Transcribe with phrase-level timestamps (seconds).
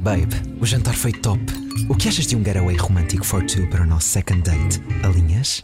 [0.00, 1.40] Babe, o jantar foi top.
[1.88, 4.80] O que achas de um getaway romântico for two para o nosso second date?
[5.04, 5.60] Alinhas?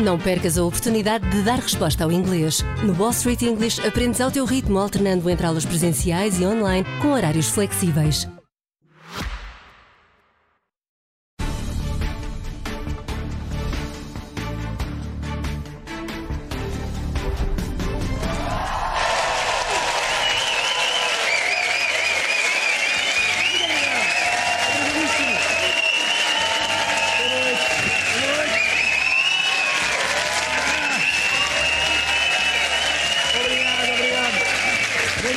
[0.00, 2.62] Não percas a oportunidade de dar resposta ao inglês.
[2.84, 7.12] No Wall Street English aprendes ao teu ritmo, alternando entre aulas presenciais e online, com
[7.12, 8.28] horários flexíveis.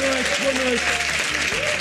[0.04, 0.84] Boa noite, boa noite.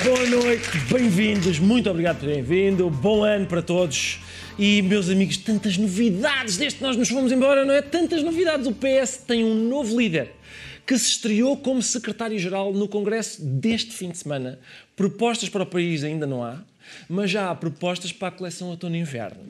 [0.04, 2.88] Boa noite, bem-vindos, muito obrigado por terem vindo.
[2.88, 4.20] Bom ano para todos.
[4.56, 7.82] E, meus amigos, tantas novidades desde que nós nos fomos embora, não é?
[7.82, 8.68] Tantas novidades.
[8.68, 10.30] O PS tem um novo líder
[10.86, 14.60] que se estreou como secretário-geral no Congresso deste fim de semana.
[14.94, 16.58] Propostas para o país ainda não há,
[17.08, 19.40] mas já há propostas para a coleção outono e inverno.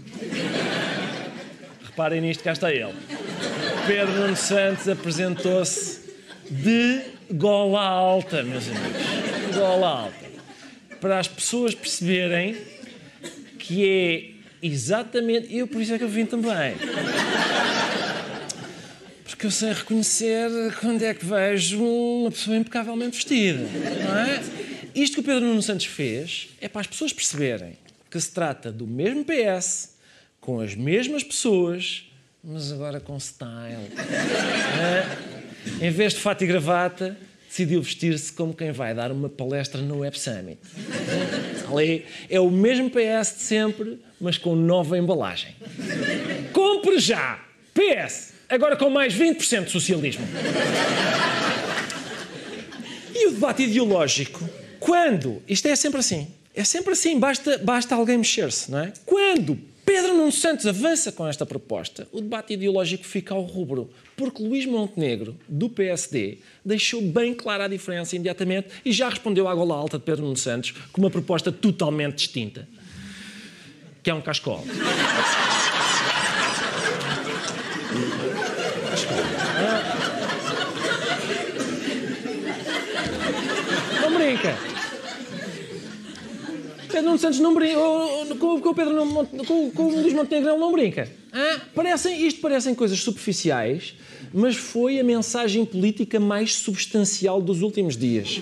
[1.84, 2.94] Reparem nisto, cá está ele.
[3.86, 6.00] Pedro Nuno Santos apresentou-se
[6.50, 7.02] de
[7.32, 9.54] gola alta, meus amigos.
[9.54, 10.32] Gola alta.
[11.00, 12.56] Para as pessoas perceberem
[13.58, 15.54] que é exatamente.
[15.54, 16.76] Eu, por isso é que eu vim também.
[19.24, 23.60] Porque eu sei reconhecer quando é que vejo uma pessoa impecavelmente vestida,
[24.04, 24.40] não é?
[24.94, 27.78] Isto que o Pedro Nuno Santos fez é para as pessoas perceberem
[28.10, 29.96] que se trata do mesmo PS,
[30.38, 32.04] com as mesmas pessoas,
[32.44, 33.90] mas agora com style.
[35.80, 37.16] Em vez de fato e gravata,
[37.48, 40.58] decidiu vestir-se como quem vai dar uma palestra no Web Summit.
[41.70, 45.54] Ali é o mesmo PS de sempre, mas com nova embalagem.
[46.52, 47.38] Compre já!
[47.74, 48.32] PS!
[48.48, 50.26] Agora com mais 20% de socialismo.
[53.14, 54.48] E o debate ideológico?
[54.80, 55.42] Quando?
[55.48, 56.28] Isto é sempre assim.
[56.54, 58.92] É sempre assim, basta, basta alguém mexer-se, não é?
[59.06, 64.42] Quando Pedro Nuno Santos avança com esta proposta, o debate ideológico fica ao rubro, porque
[64.42, 69.74] Luís Montenegro, do PSD, deixou bem clara a diferença imediatamente e já respondeu à gola
[69.74, 72.68] alta de Pedro Nuno Santos com uma proposta totalmente distinta,
[74.02, 74.64] que é um cascol.
[84.00, 84.72] Não brinca.
[86.92, 87.78] Pedro Nuno Santos não brinca.
[88.38, 88.94] Com, com o Pedro
[89.46, 91.10] com, com o Luís Montenegro não brinca.
[91.32, 91.60] Hã?
[91.74, 93.94] Parecem, isto parecem coisas superficiais,
[94.32, 98.38] mas foi a mensagem política mais substancial dos últimos dias.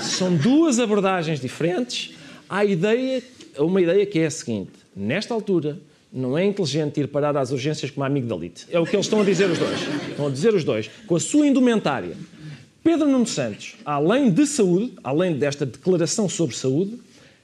[0.00, 2.14] São duas abordagens diferentes.
[2.48, 3.22] Há a ideia,
[3.58, 5.80] uma ideia que é a seguinte: nesta altura,
[6.12, 8.66] não é inteligente ir parar às urgências como amigo da elite.
[8.70, 9.80] É o que eles estão a dizer os dois.
[10.10, 10.88] Estão a dizer os dois.
[11.06, 12.16] Com a sua indumentária.
[12.82, 16.98] Pedro Nuno Santos, além de saúde, além desta declaração sobre saúde,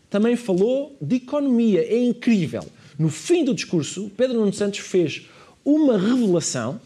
[0.08, 1.80] também falou de economia.
[1.80, 2.64] É incrível.
[2.98, 5.26] No fim do discurso, Pedro Nuno Santos fez
[5.64, 6.80] uma revelação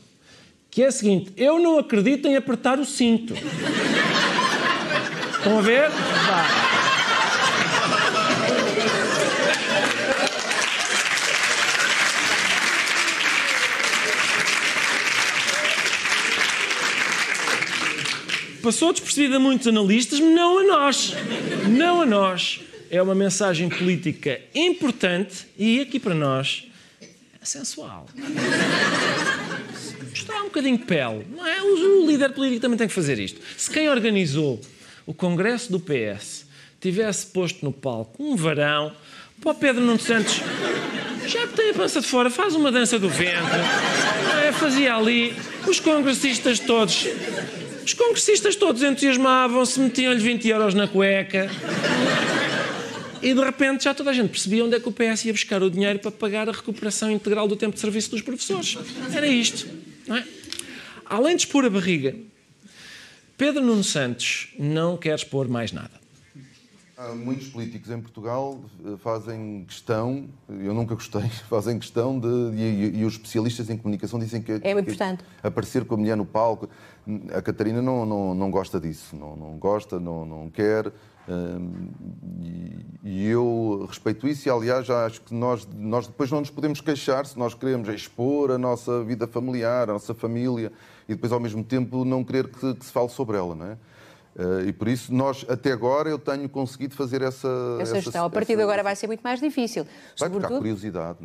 [0.70, 3.34] que é a seguinte: eu não acredito em apertar o cinto.
[5.36, 5.90] Estão a ver?
[18.62, 21.14] Passou despercebida a muitos analistas, não a nós.
[21.66, 22.60] Não a nós.
[22.90, 26.66] É uma mensagem política importante e aqui para nós
[27.00, 28.06] é sensual.
[30.10, 31.24] Mostrar um bocadinho de pele.
[31.30, 31.62] Não é?
[31.62, 33.40] O líder político também tem que fazer isto.
[33.56, 34.60] Se quem organizou
[35.06, 36.46] o Congresso do PS
[36.80, 38.92] tivesse posto no palco um varão
[39.40, 40.40] para o Pedro Nuno Santos,
[41.26, 43.60] já que tem a pança de fora, faz uma dança do ventre,
[44.44, 45.32] é, fazia ali,
[45.66, 47.06] os congressistas todos
[47.84, 51.50] os congressistas todos entusiasmavam-se, metiam-lhe 20 euros na cueca.
[53.22, 55.62] E de repente já toda a gente percebia onde é que o PS ia buscar
[55.62, 58.78] o dinheiro para pagar a recuperação integral do tempo de serviço dos professores.
[59.14, 59.68] Era isto.
[60.06, 60.24] Não é?
[61.04, 62.14] Além de expor a barriga,
[63.36, 66.00] Pedro Nuno Santos não quer expor mais nada.
[66.96, 72.28] Há muitos políticos em Portugal eh, fazem questão, eu nunca gostei, fazem questão de.
[72.54, 74.60] E, e os especialistas em comunicação dizem que.
[74.62, 75.24] É importante.
[75.40, 76.68] Que aparecer com a mulher no palco.
[77.34, 80.92] A Catarina não, não, não gosta disso, não, não gosta, não, não quer.
[82.40, 86.50] E, e eu respeito isso e, aliás, já acho que nós, nós depois não nos
[86.50, 90.72] podemos queixar se nós queremos expor a nossa vida familiar, a nossa família
[91.08, 93.76] e depois, ao mesmo tempo, não querer que, que se fale sobre ela, não é?
[94.38, 97.48] Eh, e por isso, nós, até agora, eu tenho conseguido fazer essa.
[97.80, 98.24] Essa gestão.
[98.24, 99.84] A partir de agora vai ser muito mais difícil.
[100.18, 101.18] Vai Sobretudo, curiosidade.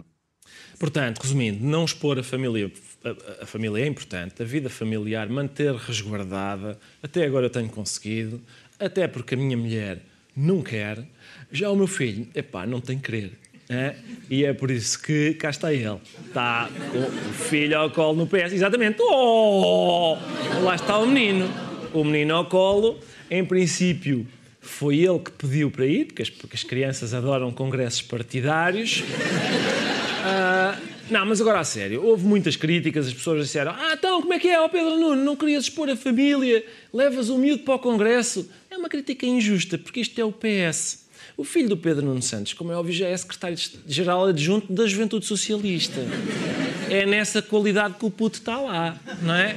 [0.79, 2.71] Portanto, resumindo, não expor a família,
[3.03, 6.77] a, a família é importante, a vida familiar, manter resguardada.
[7.01, 8.41] Até agora eu tenho conseguido,
[8.79, 9.99] até porque a minha mulher
[10.35, 11.03] não quer.
[11.51, 13.31] Já o meu filho, epá, não tem querer.
[13.67, 13.95] É?
[14.29, 15.99] E é por isso que cá está ele.
[16.27, 18.53] Está com o filho ao colo no PS.
[18.53, 18.97] Exatamente.
[19.01, 20.17] Oh!
[20.61, 21.49] Lá está o menino.
[21.93, 22.99] O menino ao colo.
[23.29, 24.27] Em princípio,
[24.61, 29.03] foi ele que pediu para ir, porque as, porque as crianças adoram congressos partidários.
[30.25, 34.33] Uh, não, mas agora a sério, houve muitas críticas, as pessoas disseram: Ah, então, como
[34.33, 35.23] é que é, ó Pedro Nuno?
[35.23, 38.49] Não querias expor a família, levas o miúdo para o Congresso.
[38.75, 41.05] É uma crítica injusta, porque isto é o PS.
[41.37, 45.25] O filho do Pedro Nuno Santos, como é óbvio, já é secretário-geral adjunto da Juventude
[45.25, 46.01] Socialista.
[46.89, 49.55] É nessa qualidade que o puto está lá, não é?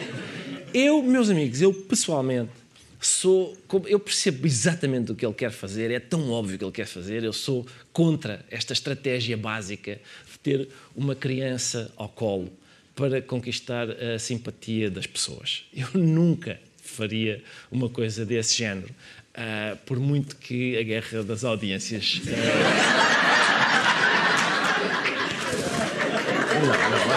[0.73, 2.53] Eu, meus amigos, eu pessoalmente
[3.01, 3.59] sou.
[3.87, 6.87] Eu percebo exatamente o que ele quer fazer, é tão óbvio o que ele quer
[6.87, 7.25] fazer.
[7.25, 10.01] Eu sou contra esta estratégia básica
[10.31, 12.53] de ter uma criança ao colo
[12.95, 15.65] para conquistar a simpatia das pessoas.
[15.75, 16.61] Eu nunca
[16.99, 17.41] faria
[17.71, 18.89] uma coisa desse género.
[19.35, 22.21] Uh, por muito que a guerra das audiências.
[22.25, 22.29] Uh...
[26.67, 27.08] não, não,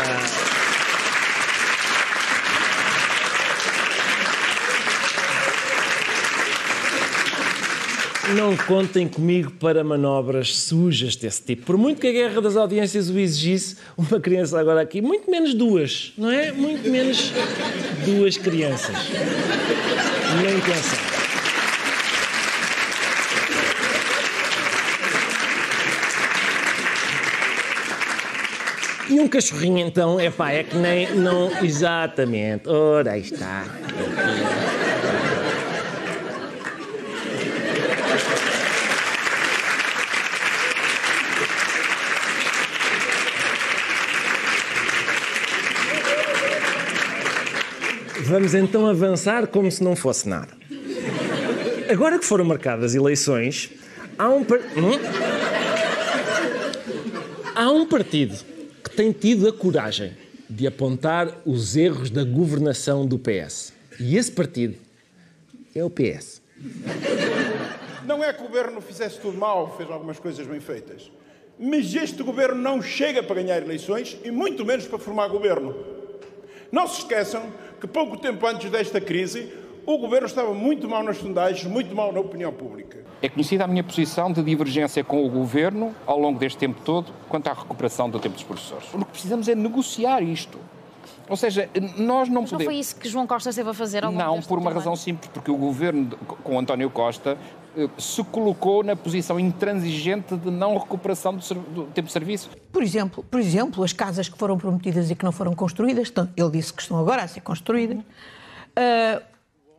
[8.36, 11.66] Não contem comigo para manobras sujas desse tipo.
[11.66, 15.54] Por muito que a guerra das audiências o exigisse, uma criança agora aqui, muito menos
[15.54, 16.52] duas, não é?
[16.52, 17.32] Muito menos
[18.06, 18.96] duas crianças.
[20.42, 21.12] Nem pensar.
[29.10, 31.14] E um cachorrinho, então, é pá, é que nem.
[31.14, 32.70] Não, exatamente.
[32.70, 33.66] Ora, aí está.
[48.26, 50.50] Vamos então avançar como se não fosse nada.
[51.90, 53.72] Agora que foram marcadas eleições,
[54.18, 54.44] há um.
[54.44, 54.60] Par...
[54.60, 55.00] Hum?
[57.54, 58.52] Há um partido
[58.96, 60.16] tem tido a coragem
[60.50, 63.74] de apontar os erros da governação do PS.
[64.00, 64.76] E esse partido
[65.74, 66.42] é o PS.
[68.06, 71.12] Não é que o governo fizesse tudo mal, fez algumas coisas bem feitas.
[71.58, 75.76] Mas este governo não chega para ganhar eleições e muito menos para formar governo.
[76.72, 79.52] Não se esqueçam que pouco tempo antes desta crise,
[79.88, 83.00] o governo estava muito mal nas sondagens, muito mal na opinião pública.
[83.24, 87.12] É conhecida a minha posição de divergência com o governo ao longo deste tempo todo
[87.28, 88.94] quanto à recuperação do tempo dos professores.
[88.94, 90.60] O que precisamos é negociar isto.
[91.28, 91.68] Ou seja,
[91.98, 92.52] nós não Mas podemos.
[92.52, 94.96] Não foi isso que João Costa esteve a fazer ao longo Não, por uma razão
[94.96, 96.10] simples, porque o governo
[96.44, 97.38] com António Costa
[97.98, 102.50] se colocou na posição intransigente de não recuperação do, do, tempo de serviço.
[102.72, 106.50] Por exemplo, por exemplo, as casas que foram prometidas e que não foram construídas, ele
[106.52, 107.98] disse que estão agora a ser construídas.
[107.98, 109.22] Uh,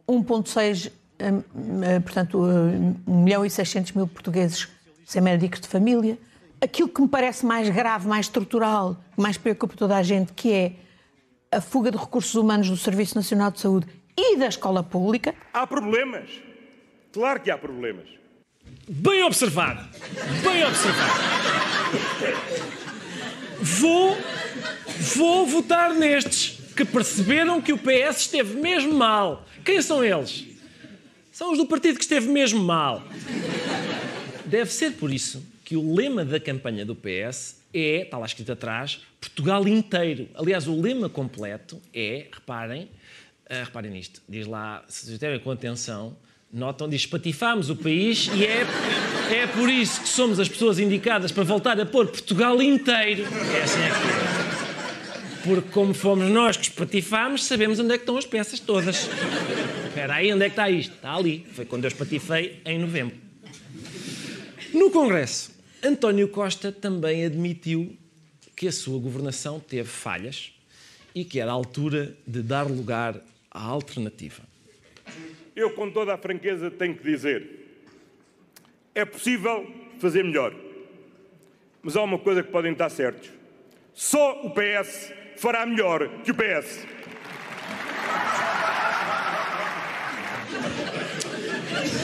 [0.09, 0.91] 1,6,
[1.21, 4.69] hum, hum, portanto, 1 hum, milhão e 600 mil portugueses
[5.05, 6.19] sem médicos de família.
[6.61, 10.73] Aquilo que me parece mais grave, mais estrutural, mais preocupa toda a gente, que é
[11.50, 13.87] a fuga de recursos humanos do Serviço Nacional de Saúde
[14.17, 15.35] e da escola pública.
[15.53, 16.51] Há problemas.
[17.12, 18.09] Claro que há problemas.
[18.88, 19.87] Bem observado.
[20.43, 21.20] Bem observado.
[23.61, 24.17] Vou,
[25.14, 29.47] vou votar nestes que perceberam que o PS esteve mesmo mal.
[29.64, 30.47] Quem são eles?
[31.31, 33.03] São os do partido que esteve mesmo mal.
[34.47, 38.53] Deve ser por isso que o lema da campanha do PS é, está lá escrito
[38.53, 40.29] atrás, Portugal inteiro.
[40.34, 46.17] Aliás, o lema completo é, reparem, uh, reparem nisto, diz lá, se estiverem com atenção,
[46.53, 48.67] notam, diz, espatifámos o país e é,
[49.32, 53.25] é por isso que somos as pessoas indicadas para voltar a pôr Portugal inteiro.
[53.25, 55.43] É assim é é.
[55.43, 59.09] Porque como fomos nós que espatifámos, sabemos onde é que estão as peças todas.
[59.89, 60.94] Espera aí, onde é que está isto?
[60.94, 61.47] Está ali.
[61.53, 63.17] Foi quando eu espatifei em novembro.
[64.73, 65.51] No Congresso,
[65.82, 67.97] António Costa também admitiu
[68.55, 70.53] que a sua governação teve falhas
[71.15, 74.52] e que era a altura de dar lugar à alternativa.
[75.55, 77.47] Eu, com toda a franqueza, tenho que dizer:
[78.94, 80.55] é possível fazer melhor.
[81.82, 83.31] Mas há uma coisa que podem estar certos:
[83.93, 86.87] só o PS fará melhor que o PS.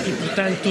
[0.07, 0.69] E, portanto,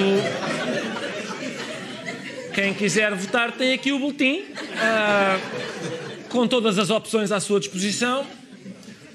[2.53, 8.25] quem quiser votar tem aqui o boletim, uh, com todas as opções à sua disposição,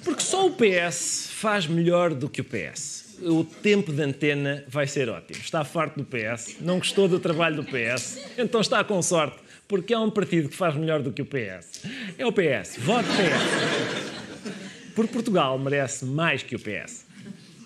[0.04, 3.11] porque só o PS faz melhor do que o PS.
[3.24, 5.40] O tempo de antena vai ser ótimo.
[5.40, 9.38] Está farto do PS, não gostou do trabalho do PS, então está com sorte
[9.72, 11.84] porque há um partido que faz melhor do que o PS.
[12.18, 12.76] É o PS.
[12.78, 14.92] Vote PS.
[14.94, 17.06] Porque Portugal merece mais que o PS.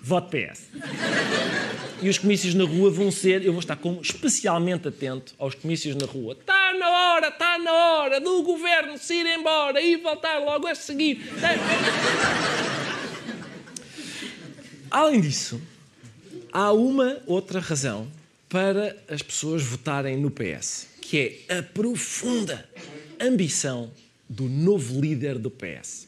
[0.03, 0.69] Vote PS.
[2.01, 5.97] E os comícios na rua vão ser, eu vou estar como especialmente atento aos comícios
[5.97, 6.37] na rua.
[6.39, 10.77] Está na hora, está na hora do governo se ir embora e voltar logo a
[10.77, 11.29] seguir.
[14.91, 15.61] Além disso,
[16.53, 18.07] há uma outra razão
[18.49, 22.69] para as pessoas votarem no PS, que é a profunda
[23.21, 23.91] ambição
[24.29, 26.07] do novo líder do PS.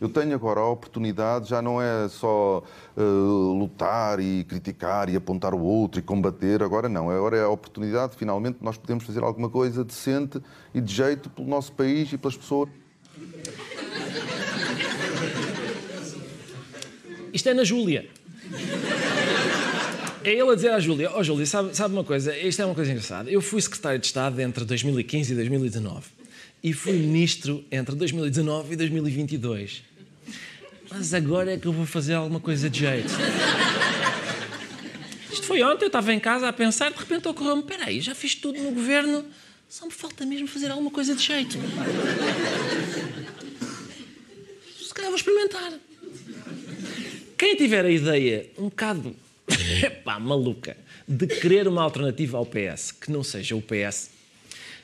[0.00, 2.62] Eu tenho agora a oportunidade, já não é só
[2.96, 7.10] uh, lutar e criticar e apontar o outro e combater, agora não.
[7.10, 10.40] Agora é a oportunidade, finalmente, nós podemos fazer alguma coisa decente
[10.72, 12.68] e de jeito pelo nosso país e pelas pessoas.
[17.32, 18.08] Isto é na Júlia.
[20.24, 22.36] É ele a dizer à Júlia: Ó oh, Júlia, sabe, sabe uma coisa?
[22.36, 23.30] Isto é uma coisa engraçada.
[23.30, 26.06] Eu fui secretário de Estado entre 2015 e 2019
[26.62, 29.82] e fui ministro entre 2019 e 2022.
[30.90, 33.12] Mas agora é que eu vou fazer alguma coisa de jeito.
[35.30, 38.34] Isto foi ontem, eu estava em casa a pensar, de repente ocorreu-me: peraí, já fiz
[38.34, 39.24] tudo no governo,
[39.68, 41.58] só me falta mesmo fazer alguma coisa de jeito.
[44.82, 45.87] Se calhar vou experimentar.
[47.38, 49.14] Quem tiver a ideia um bocado
[50.20, 50.76] maluca
[51.06, 54.10] de querer uma alternativa ao PS que não seja o PS,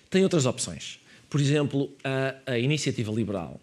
[0.08, 1.00] tem outras opções.
[1.28, 3.60] Por exemplo, a, a Iniciativa Liberal,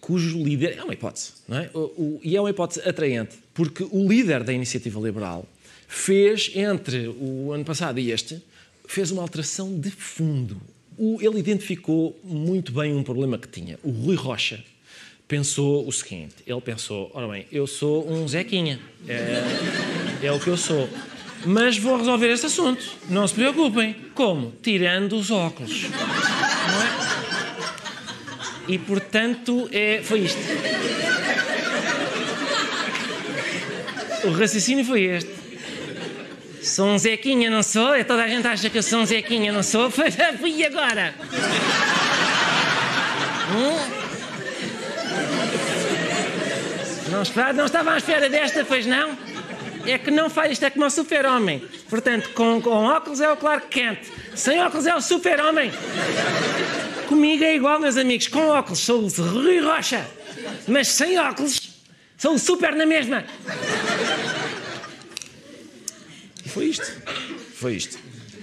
[0.00, 0.78] cujo líder.
[0.78, 1.68] É uma hipótese, não é?
[1.74, 5.44] O, o, e é uma hipótese atraente, porque o líder da Iniciativa Liberal
[5.88, 8.40] fez, entre o ano passado e este,
[8.86, 10.60] fez uma alteração de fundo.
[10.96, 13.80] O, ele identificou muito bem um problema que tinha.
[13.82, 14.64] O Rui Rocha,
[15.28, 19.42] pensou o seguinte: ele pensou, ora bem, eu sou um Zequinha, é,
[20.22, 20.88] é o que eu sou.
[21.44, 23.94] Mas vou resolver este assunto, não se preocupem.
[24.14, 24.52] Como?
[24.60, 25.84] Tirando os óculos.
[25.84, 25.88] É?
[28.72, 30.40] E portanto, é, foi isto.
[34.24, 35.30] O raciocínio foi este.
[36.60, 37.96] Sou um Zequinha, não sou?
[37.96, 39.88] E toda a gente acha que eu sou um Zequinha, não sou?
[39.90, 41.14] Fui agora.
[43.54, 43.97] Hum?
[47.18, 49.16] Não, não estava à espera desta, pois não?
[49.84, 51.60] É que não faz, isto é como o super-homem.
[51.88, 53.98] Portanto, com, com óculos é o Clark Kent,
[54.34, 55.72] sem óculos é o super-homem.
[57.08, 60.06] Comigo é igual, meus amigos, com óculos sou o Rui Rocha,
[60.68, 61.82] mas sem óculos
[62.16, 63.24] sou o super na mesma.
[66.46, 66.86] Foi isto.
[67.54, 67.98] Foi isto.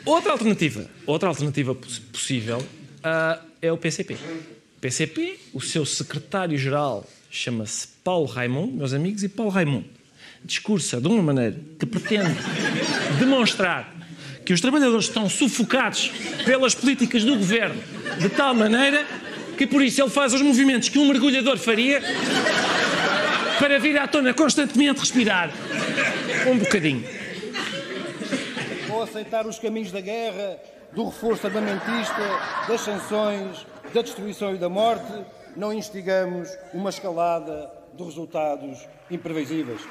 [0.05, 1.73] Outra alternativa, outra alternativa
[2.11, 4.17] possível uh, é o PCP.
[4.81, 9.85] PCP, o seu secretário-geral chama-se Paulo Raimundo, meus amigos, e Paulo Raimundo
[10.45, 12.35] discursa de uma maneira que pretende
[13.19, 13.93] demonstrar
[14.45, 16.11] que os trabalhadores estão sufocados
[16.45, 17.81] pelas políticas do governo
[18.19, 19.05] de tal maneira
[19.57, 22.01] que por isso ele faz os movimentos que um mergulhador faria
[23.57, 25.49] para vir à tona constantemente respirar
[26.47, 27.03] um bocadinho.
[28.91, 30.57] Ou aceitar os caminhos da guerra,
[30.93, 32.21] do reforço armamentista,
[32.67, 35.11] das sanções, da destruição e da morte,
[35.55, 39.81] não instigamos uma escalada de resultados imprevisíveis.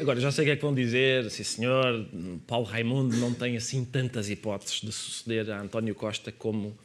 [0.00, 2.06] Agora, já sei o que é que vão dizer, sim senhor,
[2.46, 6.76] Paulo Raimundo não tem assim tantas hipóteses de suceder a António Costa como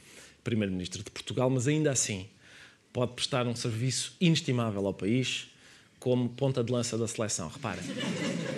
[0.44, 2.28] Primeiro-Ministro de Portugal, mas ainda assim
[2.94, 5.50] pode prestar um serviço inestimável ao país
[6.00, 7.84] como ponta de lança da seleção, reparem.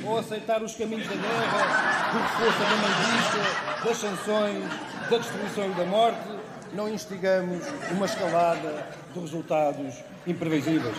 [0.05, 4.63] Ou aceitar os caminhos da guerra, do reforço armamentista, das sanções,
[5.09, 6.27] da destruição e da morte,
[6.73, 9.95] não instigamos uma escalada de resultados
[10.27, 10.95] imprevisíveis.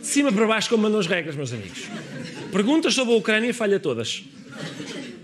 [0.00, 1.84] De cima para baixo, como mandam as regras, meus amigos.
[2.50, 4.24] Perguntas sobre a Ucrânia, falha todas.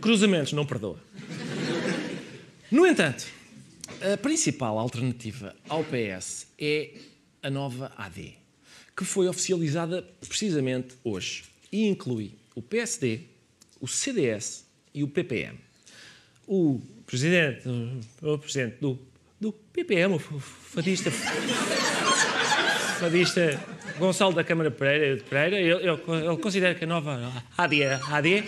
[0.01, 0.99] Cruzamentos, não perdoa.
[2.71, 3.27] No entanto,
[4.03, 6.91] a principal alternativa ao PS é
[7.43, 8.35] a nova AD,
[8.97, 13.21] que foi oficializada precisamente hoje e inclui o PSD,
[13.81, 15.59] o CDS e o PPM.
[16.47, 17.63] O presidente,
[18.21, 18.99] o presidente do,
[19.41, 21.11] do PPM, o fadista,
[22.99, 23.61] fadista
[23.99, 28.45] Gonçalo da Câmara Pereira, Pereira ele, ele, ele considera que a nova AD, AD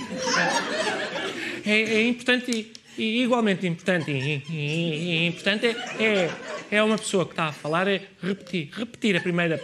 [1.64, 6.30] é, é importante e igualmente importante, e, e, e importante é, é,
[6.70, 9.60] é uma pessoa que está a falar, é repetir, repetir a primeira,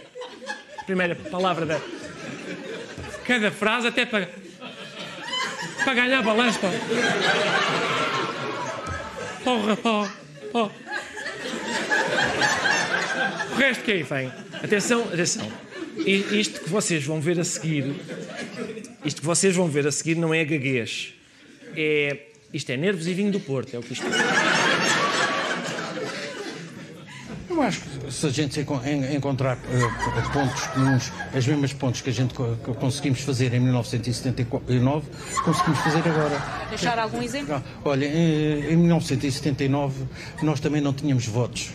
[0.77, 1.79] a primeira palavra da
[3.25, 4.29] cada frase, até para,
[5.83, 6.59] para ganhar balanço.
[6.59, 6.71] Para,
[9.43, 9.77] porra,
[10.51, 10.71] porra.
[13.51, 14.31] O resto que aí vem.
[14.63, 15.51] Atenção, atenção.
[15.97, 17.95] Isto que vocês vão ver a seguir,
[19.05, 21.13] isto que vocês vão ver a seguir não é gaguez.
[21.75, 24.11] É isto é nervos e vinho do Porto, é o que isto é.
[27.49, 32.13] Eu acho que se a gente encontrar uh, pontos comuns, as mesmas pontos que a
[32.13, 35.07] gente que conseguimos fazer em 1979,
[35.43, 36.41] conseguimos fazer agora.
[36.69, 37.55] Deixar algum exemplo?
[37.55, 40.05] Ah, olha, eh, em 1979
[40.41, 41.71] nós também não tínhamos votos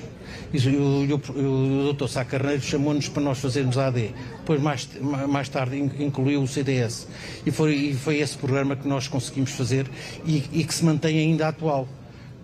[0.52, 2.08] o, o Dr.
[2.08, 4.10] Sá Carneiro chamou-nos para nós fazermos a AD.
[4.38, 4.88] Depois, mais,
[5.28, 7.08] mais tarde, incluiu o CDS.
[7.44, 9.86] E foi, e foi esse programa que nós conseguimos fazer
[10.24, 11.88] e, e que se mantém ainda atual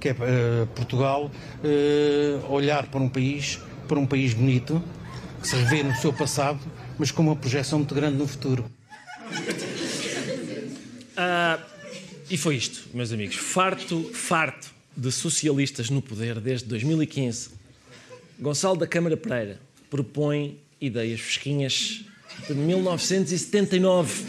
[0.02, 1.30] que é uh, Portugal
[1.62, 4.82] uh, olhar para um país, para um país bonito,
[5.40, 6.58] que se revê no seu passado,
[6.98, 8.64] mas com uma projeção muito grande no futuro.
[11.16, 11.58] Ah,
[12.28, 13.36] e foi isto, meus amigos.
[13.36, 17.50] Farto, farto de socialistas no poder desde 2015.
[18.38, 19.60] Gonçalo da Câmara Pereira
[19.90, 22.04] propõe ideias fresquinhas
[22.46, 24.24] de 1979.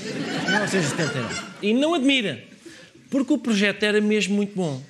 [0.46, 1.42] 1979.
[1.62, 2.44] E não admira,
[3.10, 4.82] porque o projeto era mesmo muito bom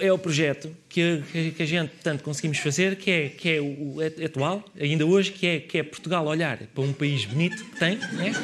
[0.00, 1.22] é o projeto que,
[1.56, 5.32] que, a gente tanto conseguimos fazer, que é, que é o é atual, ainda hoje,
[5.32, 8.34] que é, que é Portugal olhar para um país bonito que tem, né?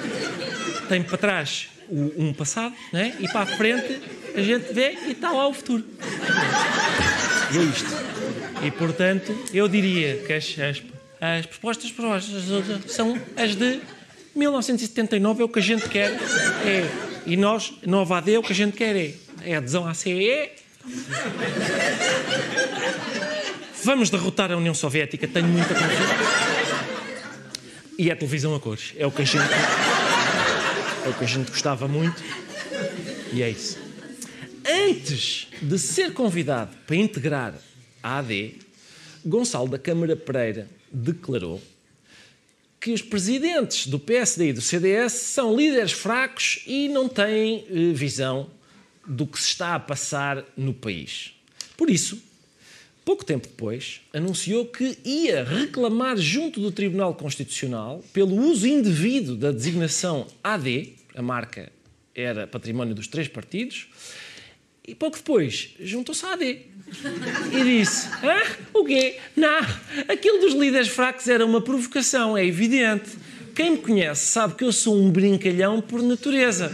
[0.89, 3.15] tem para trás o, um passado, né?
[3.21, 4.01] e para a frente
[4.35, 5.85] a gente vê e está lá o futuro.
[7.53, 8.08] E é isto.
[8.63, 10.83] E portanto, eu diria que as, as,
[11.21, 11.93] as propostas
[12.87, 13.81] são as de
[14.35, 16.11] 1979, é o que a gente quer.
[16.65, 16.89] É,
[17.27, 20.51] e nós, Nova AD, é o que a gente quer é, é adesão à CEE
[23.85, 26.49] Vamos derrotar a União Soviética, tenho muita confiança.
[27.99, 28.93] E é a televisão a cores.
[28.97, 29.45] É o que a gente.
[31.05, 32.23] É o que a gente gostava muito.
[33.33, 33.79] E é isso.
[34.67, 37.55] Antes de ser convidado para integrar
[38.17, 38.55] AD,
[39.25, 41.61] Gonçalo da Câmara Pereira declarou
[42.81, 47.93] que os presidentes do PSD e do CDS são líderes fracos e não têm eh,
[47.93, 48.49] visão
[49.07, 51.35] do que se está a passar no país.
[51.77, 52.23] Por isso,
[53.05, 59.51] pouco tempo depois, anunciou que ia reclamar junto do Tribunal Constitucional pelo uso indevido da
[59.51, 61.73] designação AD, a marca
[62.15, 63.89] era património dos três partidos,
[64.87, 66.61] e pouco depois juntou-se à AD
[67.53, 69.19] e disse: ah, o quê?
[69.37, 69.61] Não,
[70.09, 73.11] aquilo dos líderes fracos era uma provocação, é evidente.
[73.55, 76.71] Quem me conhece sabe que eu sou um brincalhão por natureza.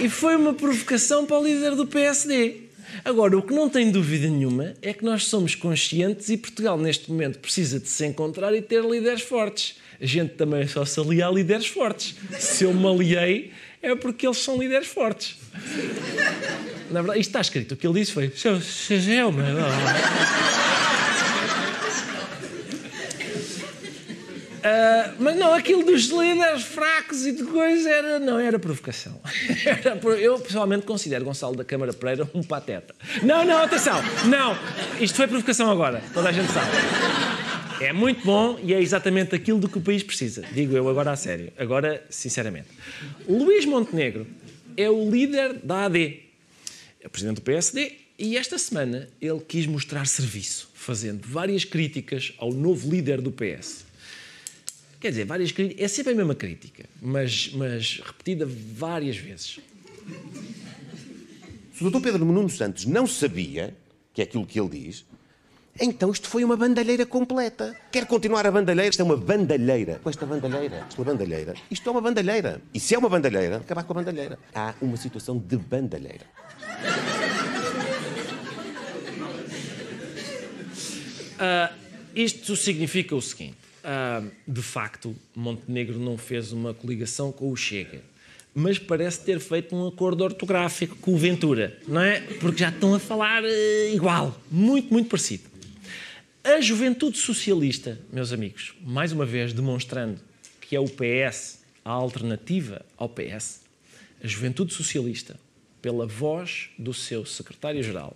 [0.00, 2.62] E foi uma provocação para o líder do PSD.
[3.04, 7.10] Agora, o que não tem dúvida nenhuma é que nós somos conscientes e Portugal, neste
[7.10, 9.76] momento, precisa de se encontrar e ter líderes fortes.
[10.00, 12.14] A gente também só se alia a líderes fortes.
[12.38, 13.52] Se eu me aliei,
[13.84, 15.36] é porque eles são líderes fortes.
[16.90, 17.72] Na verdade, isto está escrito.
[17.72, 19.28] O que ele disse foi: Seja eu.
[24.64, 29.20] Uh, mas não, aquilo dos líderes fracos e de coisa era, não, era provocação.
[29.66, 32.94] Era, eu pessoalmente considero Gonçalo da Câmara Pereira um pateta.
[33.22, 34.56] Não, não, atenção, não,
[34.98, 36.70] isto foi provocação agora, toda a gente sabe.
[37.80, 40.42] É muito bom e é exatamente aquilo do que o país precisa.
[40.52, 42.68] Digo eu agora a sério, agora sinceramente.
[43.28, 44.26] Luís Montenegro
[44.76, 46.20] é o líder da AD,
[47.00, 52.32] é o presidente do PSD e esta semana ele quis mostrar serviço, fazendo várias críticas
[52.38, 53.84] ao novo líder do PS.
[55.00, 59.58] Quer dizer, várias críticas, é sempre a mesma crítica, mas, mas repetida várias vezes.
[61.74, 62.00] Se o Dr.
[62.00, 63.74] Pedro Nuno Santos não sabia,
[64.14, 65.04] que é aquilo que ele diz,
[65.80, 67.74] então isto foi uma bandalheira completa.
[67.90, 68.90] Quer continuar a bandalheira?
[68.90, 70.00] Isto é uma bandalheira.
[70.02, 72.60] Com esta bandalheira, esta bandalheira, isto é uma bandalheira.
[72.72, 74.38] E se é uma bandalheira, acabar com a bandalheira.
[74.54, 76.26] Há uma situação de bandalheira.
[81.34, 81.74] Uh,
[82.14, 88.00] isto significa o seguinte: Uh, de facto, Montenegro não fez uma coligação com o Chega,
[88.54, 92.20] mas parece ter feito um acordo ortográfico com o Ventura, não é?
[92.40, 95.53] Porque já estão a falar uh, igual, muito, muito parecido.
[96.46, 100.20] A juventude socialista, meus amigos, mais uma vez demonstrando
[100.60, 103.62] que é o PS a alternativa ao PS,
[104.22, 105.40] a juventude socialista,
[105.80, 108.14] pela voz do seu secretário-geral,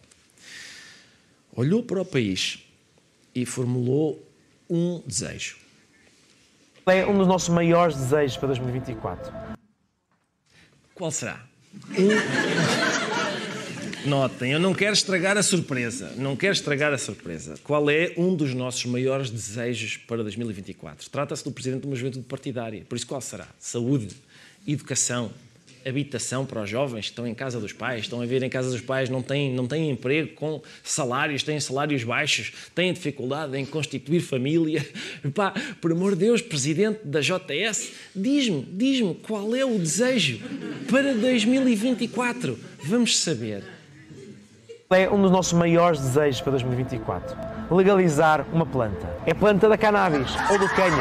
[1.57, 2.59] olhou para o país
[3.35, 4.23] e formulou
[4.69, 5.57] um desejo.
[6.85, 9.33] É um dos nossos maiores desejos para 2024.
[10.95, 11.47] Qual será?
[11.93, 12.99] Um...
[14.09, 16.14] Notem, eu não quero estragar a surpresa.
[16.16, 17.57] Não quero estragar a surpresa.
[17.62, 21.11] Qual é um dos nossos maiores desejos para 2024?
[21.11, 22.87] Trata-se do presidente de uma juventude partidária.
[22.88, 23.47] Por isso, qual será?
[23.59, 24.16] Saúde,
[24.66, 25.31] educação,
[25.87, 28.71] habitação para os jovens que estão em casa dos pais, estão a ver em casa
[28.71, 33.66] dos pais, não têm, não têm emprego com salários, têm salários baixos, têm dificuldade em
[33.66, 34.88] constituir família.
[35.35, 40.40] Pá, por amor de Deus, presidente da JS, diz-me, diz-me qual é o desejo
[40.88, 42.59] para 2024.
[42.83, 43.78] Vamos saber.
[44.90, 47.37] É um dos nossos maiores desejos para 2024.
[47.70, 49.07] Legalizar uma planta.
[49.27, 50.96] É planta da cannabis ou do cânion.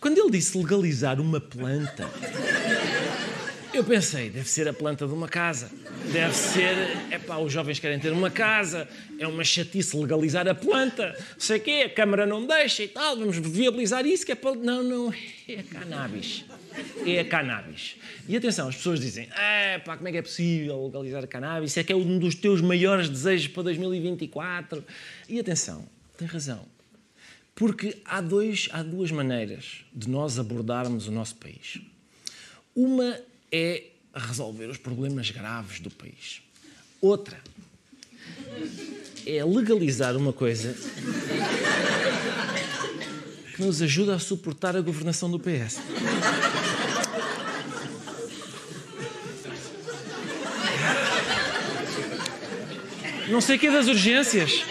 [0.00, 2.08] Quando ele disse legalizar uma planta,
[3.74, 5.79] eu pensei, deve ser a planta de uma casa.
[6.12, 6.74] Deve ser,
[7.10, 11.58] é pá, os jovens querem ter uma casa, é uma chatice legalizar a planta, sei
[11.58, 14.56] o quê, a Câmara não deixa e tal, vamos viabilizar isso, que é para.
[14.56, 15.14] Não, não,
[15.46, 16.44] é cannabis.
[17.06, 17.96] É cannabis.
[18.28, 21.76] E atenção, as pessoas dizem, é pá, como é que é possível legalizar a cannabis?
[21.76, 24.84] É que é um dos teus maiores desejos para 2024.
[25.28, 25.86] E atenção,
[26.16, 26.64] tem razão.
[27.54, 31.80] Porque há, dois, há duas maneiras de nós abordarmos o nosso país.
[32.74, 33.20] Uma
[33.52, 36.42] é resolver os problemas graves do país.
[37.00, 37.40] Outra
[39.26, 40.74] é legalizar uma coisa
[43.54, 45.78] que nos ajuda a suportar a governação do PS.
[53.28, 54.64] Não sei o que é das urgências.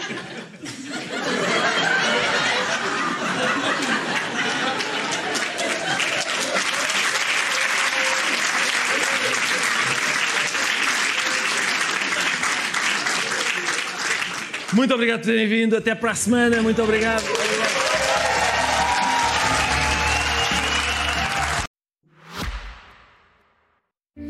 [14.79, 15.75] Muito obrigado por terem vindo.
[15.75, 16.61] Até para a semana.
[16.61, 17.21] Muito obrigado.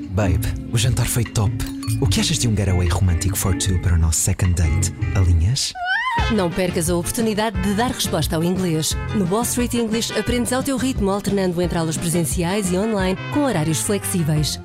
[0.10, 1.54] Babe, o jantar foi top.
[2.02, 4.92] O que achas de um getaway romântico for two para o nosso second date?
[5.16, 5.72] Alinhas?
[6.34, 8.98] Não percas a oportunidade de dar resposta ao inglês.
[9.14, 13.44] No Wall Street English aprendes ao teu ritmo, alternando entre aulas presenciais e online com
[13.44, 14.60] horários flexíveis.